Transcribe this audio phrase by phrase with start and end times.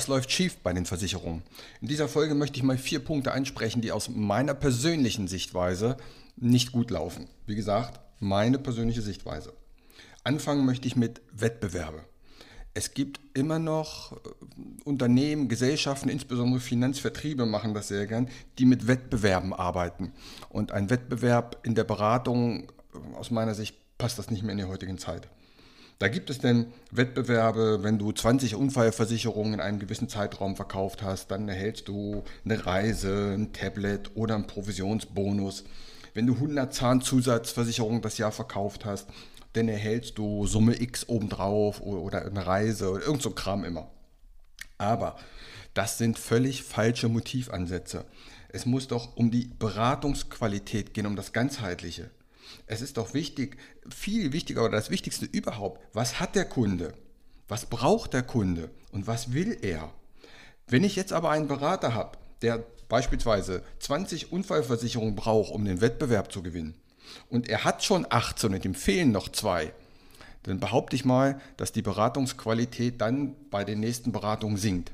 [0.00, 1.42] Was läuft schief bei den Versicherungen?
[1.82, 5.98] In dieser Folge möchte ich mal vier Punkte ansprechen, die aus meiner persönlichen Sichtweise
[6.36, 7.28] nicht gut laufen.
[7.44, 9.52] Wie gesagt, meine persönliche Sichtweise.
[10.24, 12.02] Anfangen möchte ich mit Wettbewerbe.
[12.72, 14.16] Es gibt immer noch äh,
[14.84, 20.14] Unternehmen, Gesellschaften, insbesondere Finanzvertriebe machen das sehr gern, die mit Wettbewerben arbeiten.
[20.48, 24.58] Und ein Wettbewerb in der Beratung, äh, aus meiner Sicht, passt das nicht mehr in
[24.60, 25.28] der heutigen Zeit.
[26.00, 31.30] Da gibt es denn Wettbewerbe, wenn du 20 Unfallversicherungen in einem gewissen Zeitraum verkauft hast,
[31.30, 35.64] dann erhältst du eine Reise, ein Tablet oder einen Provisionsbonus.
[36.14, 39.10] Wenn du 100 Zahnzusatzversicherungen das Jahr verkauft hast,
[39.52, 43.90] dann erhältst du Summe X obendrauf oder eine Reise oder irgend so Kram immer.
[44.78, 45.16] Aber
[45.74, 48.06] das sind völlig falsche Motivansätze.
[48.48, 52.08] Es muss doch um die Beratungsqualität gehen, um das Ganzheitliche.
[52.66, 53.56] Es ist doch wichtig,
[53.88, 56.94] viel wichtiger oder das Wichtigste überhaupt, was hat der Kunde?
[57.48, 59.92] Was braucht der Kunde und was will er?
[60.66, 66.32] Wenn ich jetzt aber einen Berater habe, der beispielsweise 20 Unfallversicherungen braucht, um den Wettbewerb
[66.32, 66.74] zu gewinnen,
[67.28, 69.72] und er hat schon 18 und ihm fehlen noch zwei,
[70.44, 74.92] dann behaupte ich mal, dass die Beratungsqualität dann bei den nächsten Beratungen sinkt.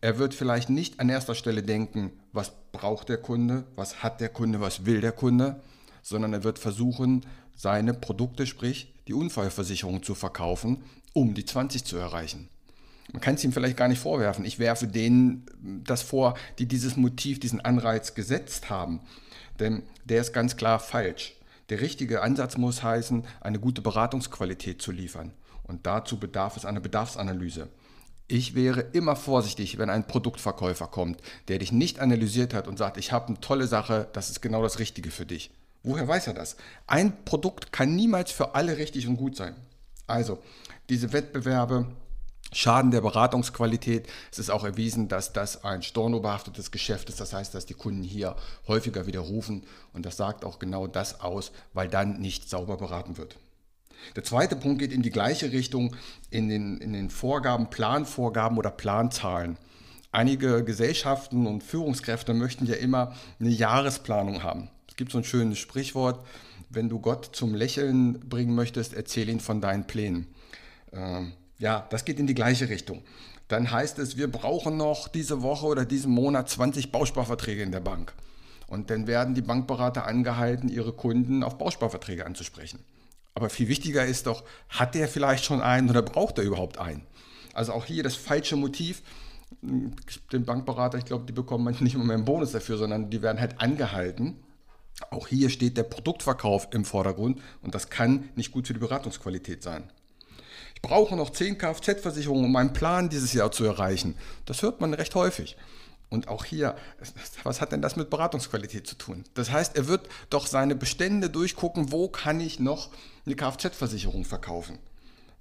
[0.00, 4.28] Er wird vielleicht nicht an erster Stelle denken, was braucht der Kunde, was hat der
[4.28, 5.60] Kunde, was will der Kunde,
[6.02, 11.96] sondern er wird versuchen, seine Produkte, sprich die Unfallversicherung zu verkaufen, um die 20 zu
[11.96, 12.48] erreichen.
[13.12, 14.44] Man kann es ihm vielleicht gar nicht vorwerfen.
[14.44, 15.46] Ich werfe denen
[15.84, 19.00] das vor, die dieses Motiv, diesen Anreiz gesetzt haben.
[19.58, 21.34] Denn der ist ganz klar falsch.
[21.70, 25.32] Der richtige Ansatz muss heißen, eine gute Beratungsqualität zu liefern.
[25.64, 27.68] Und dazu bedarf es einer Bedarfsanalyse.
[28.26, 32.98] Ich wäre immer vorsichtig, wenn ein Produktverkäufer kommt, der dich nicht analysiert hat und sagt,
[32.98, 35.50] ich habe eine tolle Sache, das ist genau das Richtige für dich.
[35.82, 36.56] Woher weiß er das?
[36.86, 39.54] Ein Produkt kann niemals für alle richtig und gut sein.
[40.06, 40.38] Also,
[40.88, 41.86] diese Wettbewerbe
[42.52, 44.08] schaden der Beratungsqualität.
[44.32, 47.20] Es ist auch erwiesen, dass das ein stornobehaftetes Geschäft ist.
[47.20, 48.36] Das heißt, dass die Kunden hier
[48.66, 49.64] häufiger widerrufen.
[49.92, 53.36] Und das sagt auch genau das aus, weil dann nicht sauber beraten wird.
[54.16, 55.94] Der zweite Punkt geht in die gleiche Richtung
[56.30, 59.58] in den, in den Vorgaben, Planvorgaben oder Planzahlen.
[60.10, 66.26] Einige Gesellschaften und Führungskräfte möchten ja immer eine Jahresplanung haben gibt so ein schönes Sprichwort,
[66.68, 70.26] wenn du Gott zum Lächeln bringen möchtest, erzähl ihn von deinen Plänen.
[70.92, 73.02] Ähm, ja, das geht in die gleiche Richtung.
[73.48, 77.80] Dann heißt es, wir brauchen noch diese Woche oder diesen Monat 20 Bausparverträge in der
[77.80, 78.12] Bank.
[78.66, 82.80] Und dann werden die Bankberater angehalten, ihre Kunden auf Bausparverträge anzusprechen.
[83.34, 87.06] Aber viel wichtiger ist doch, hat der vielleicht schon einen oder braucht er überhaupt einen?
[87.54, 89.02] Also auch hier das falsche Motiv.
[89.62, 93.40] Den Bankberater, ich glaube, die bekommen nicht immer mehr einen Bonus dafür, sondern die werden
[93.40, 94.36] halt angehalten,
[95.10, 99.62] auch hier steht der Produktverkauf im Vordergrund und das kann nicht gut für die Beratungsqualität
[99.62, 99.90] sein.
[100.74, 104.16] Ich brauche noch 10 Kfz-Versicherungen, um meinen Plan dieses Jahr zu erreichen.
[104.44, 105.56] Das hört man recht häufig.
[106.08, 106.76] Und auch hier,
[107.42, 109.24] was hat denn das mit Beratungsqualität zu tun?
[109.34, 112.90] Das heißt, er wird doch seine Bestände durchgucken, wo kann ich noch
[113.26, 114.78] eine Kfz-Versicherung verkaufen.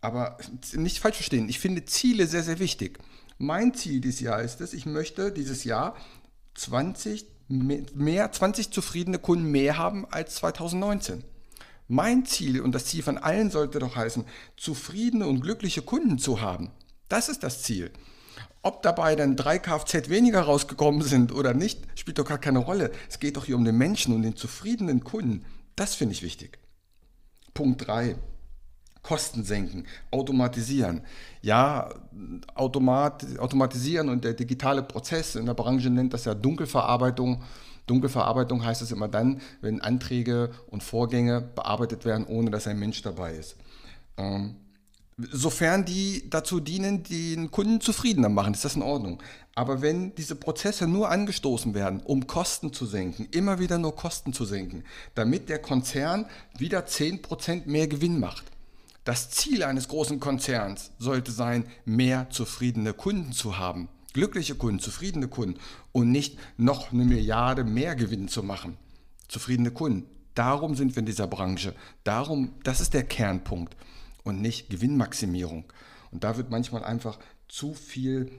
[0.00, 0.38] Aber
[0.72, 2.98] nicht falsch verstehen, ich finde Ziele sehr, sehr wichtig.
[3.38, 5.96] Mein Ziel dieses Jahr ist es, ich möchte dieses Jahr
[6.54, 11.24] 20 mehr 20 zufriedene Kunden mehr haben als 2019.
[11.88, 14.24] Mein Ziel und das Ziel von allen sollte doch heißen,
[14.56, 16.70] zufriedene und glückliche Kunden zu haben.
[17.08, 17.90] Das ist das Ziel.
[18.62, 22.92] Ob dabei dann drei Kfz weniger rausgekommen sind oder nicht, spielt doch gar keine Rolle.
[23.08, 25.44] Es geht doch hier um den Menschen und den zufriedenen Kunden.
[25.74, 26.58] Das finde ich wichtig.
[27.54, 28.16] Punkt 3.
[29.02, 31.02] Kosten senken, automatisieren.
[31.42, 31.88] Ja,
[32.54, 37.42] automat, automatisieren und der digitale Prozess in der Branche nennt das ja Dunkelverarbeitung.
[37.86, 43.02] Dunkelverarbeitung heißt es immer dann, wenn Anträge und Vorgänge bearbeitet werden, ohne dass ein Mensch
[43.02, 43.56] dabei ist.
[44.16, 44.56] Ähm,
[45.30, 49.22] Sofern die dazu dienen, den Kunden zufriedener machen, ist das in Ordnung.
[49.54, 54.32] Aber wenn diese Prozesse nur angestoßen werden, um Kosten zu senken, immer wieder nur Kosten
[54.32, 56.26] zu senken, damit der Konzern
[56.56, 58.44] wieder 10% mehr Gewinn macht.
[59.10, 63.88] Das Ziel eines großen Konzerns sollte sein, mehr zufriedene Kunden zu haben.
[64.12, 65.58] Glückliche Kunden, zufriedene Kunden
[65.90, 68.76] und nicht noch eine Milliarde mehr Gewinn zu machen.
[69.26, 70.06] Zufriedene Kunden.
[70.36, 71.74] Darum sind wir in dieser Branche.
[72.04, 73.76] Darum, das ist der Kernpunkt
[74.22, 75.64] und nicht Gewinnmaximierung.
[76.12, 77.18] Und da wird manchmal einfach
[77.48, 78.30] zu viel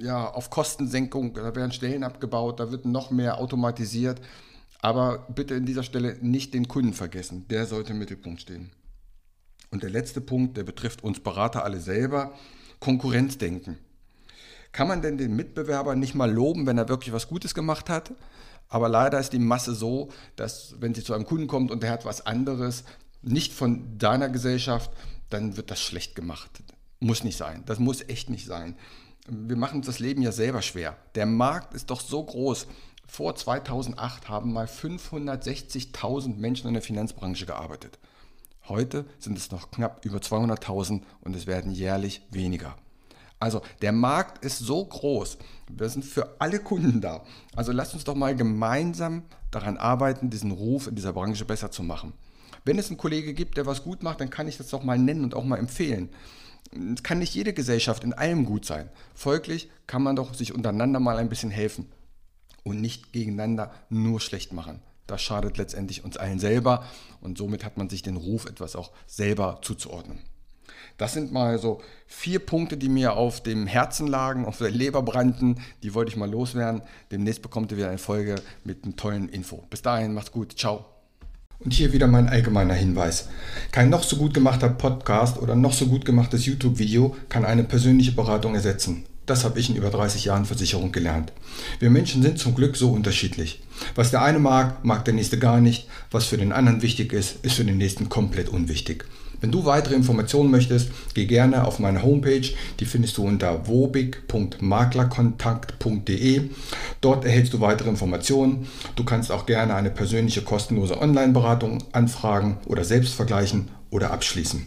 [0.00, 4.20] ja, auf Kostensenkung, da werden Stellen abgebaut, da wird noch mehr automatisiert.
[4.82, 7.48] Aber bitte in dieser Stelle nicht den Kunden vergessen.
[7.48, 8.70] Der sollte im Mittelpunkt stehen.
[9.70, 12.34] Und der letzte Punkt, der betrifft uns Berater alle selber,
[12.80, 13.78] Konkurrenzdenken.
[14.72, 18.12] Kann man denn den Mitbewerber nicht mal loben, wenn er wirklich was Gutes gemacht hat?
[18.68, 21.90] Aber leider ist die Masse so, dass wenn sie zu einem Kunden kommt und der
[21.90, 22.84] hat was anderes,
[23.22, 24.90] nicht von deiner Gesellschaft,
[25.28, 26.50] dann wird das schlecht gemacht.
[27.00, 27.62] Muss nicht sein.
[27.66, 28.76] Das muss echt nicht sein.
[29.28, 30.96] Wir machen uns das Leben ja selber schwer.
[31.14, 32.66] Der Markt ist doch so groß.
[33.06, 37.98] Vor 2008 haben mal 560.000 Menschen in der Finanzbranche gearbeitet.
[38.70, 42.76] Heute sind es noch knapp über 200.000 und es werden jährlich weniger.
[43.40, 45.38] Also der Markt ist so groß.
[45.68, 47.24] Wir sind für alle Kunden da.
[47.56, 51.82] Also lasst uns doch mal gemeinsam daran arbeiten, diesen Ruf in dieser Branche besser zu
[51.82, 52.12] machen.
[52.64, 54.98] Wenn es einen Kollege gibt, der was gut macht, dann kann ich das doch mal
[54.98, 56.08] nennen und auch mal empfehlen.
[56.94, 58.88] Es kann nicht jede Gesellschaft in allem gut sein.
[59.16, 61.90] Folglich kann man doch sich untereinander mal ein bisschen helfen
[62.62, 64.80] und nicht gegeneinander nur schlecht machen.
[65.10, 66.84] Das schadet letztendlich uns allen selber
[67.20, 70.20] und somit hat man sich den Ruf etwas auch selber zuzuordnen.
[70.98, 75.02] Das sind mal so vier Punkte, die mir auf dem Herzen lagen, auf der Leber
[75.02, 75.56] brannten.
[75.82, 76.82] Die wollte ich mal loswerden.
[77.10, 79.64] Demnächst bekommt ihr wieder eine Folge mit einem tollen Info.
[79.68, 80.56] Bis dahin, macht's gut.
[80.56, 80.84] Ciao.
[81.58, 83.28] Und hier wieder mein allgemeiner Hinweis.
[83.72, 88.12] Kein noch so gut gemachter Podcast oder noch so gut gemachtes YouTube-Video kann eine persönliche
[88.12, 89.06] Beratung ersetzen.
[89.26, 91.32] Das habe ich in über 30 Jahren Versicherung gelernt.
[91.78, 93.62] Wir Menschen sind zum Glück so unterschiedlich.
[93.94, 95.88] Was der eine mag, mag der nächste gar nicht.
[96.10, 99.04] Was für den anderen wichtig ist, ist für den nächsten komplett unwichtig.
[99.40, 102.46] Wenn du weitere Informationen möchtest, geh gerne auf meine Homepage.
[102.78, 106.50] Die findest du unter wobig.maklerkontakt.de.
[107.00, 108.66] Dort erhältst du weitere Informationen.
[108.96, 114.66] Du kannst auch gerne eine persönliche kostenlose Online-Beratung anfragen oder selbst vergleichen oder abschließen.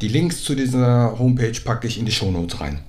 [0.00, 2.80] Die Links zu dieser Homepage packe ich in die Shownotes rein.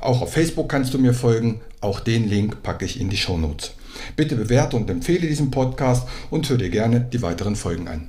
[0.00, 1.60] Auch auf Facebook kannst du mir folgen.
[1.82, 3.74] Auch den Link packe ich in die Shownotes.
[4.16, 8.08] Bitte bewerte und empfehle diesen Podcast und hör dir gerne die weiteren Folgen an.